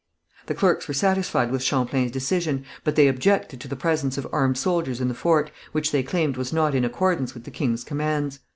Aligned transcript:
The 0.47 0.55
clerks 0.55 0.87
were 0.87 0.95
satisfied 0.95 1.51
with 1.51 1.61
Champlain's 1.61 2.09
decision, 2.09 2.65
but 2.83 2.95
they 2.95 3.07
objected 3.07 3.61
to 3.61 3.67
the 3.67 3.75
presence 3.75 4.17
of 4.17 4.25
armed 4.31 4.57
soldiers 4.57 4.99
in 4.99 5.09
the 5.09 5.13
fort, 5.13 5.51
which 5.73 5.91
they 5.91 6.01
claimed 6.01 6.37
was 6.37 6.51
not 6.51 6.73
in 6.73 6.83
accordance 6.83 7.35
with 7.35 7.43
the 7.43 7.51
king's 7.51 7.83
commands. 7.83 8.39